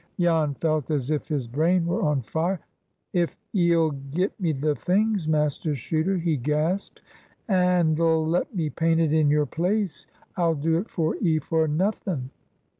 [0.19, 2.59] Jan felt as if his brain were on fire.
[3.13, 7.03] "If 'ee'll get me the things, Master Chuter," he gasped,
[7.47, 12.31] "and'll let me paint it in your place, I'll do it for 'ee for nothin'."